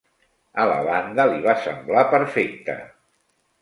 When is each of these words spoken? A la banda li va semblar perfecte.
A 0.63 0.65
la 0.71 0.77
banda 0.87 1.27
li 1.33 1.39
va 1.45 1.57
semblar 1.69 2.05
perfecte. 2.17 2.83